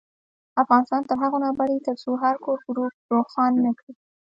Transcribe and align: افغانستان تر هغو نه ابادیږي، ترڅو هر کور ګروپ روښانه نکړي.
افغانستان 0.61 1.01
تر 1.09 1.17
هغو 1.23 1.37
نه 1.43 1.47
ابادیږي، 1.53 1.85
ترڅو 1.87 2.11
هر 2.23 2.35
کور 2.43 2.57
ګروپ 2.67 2.93
روښانه 3.15 3.59
نکړي. 3.67 3.93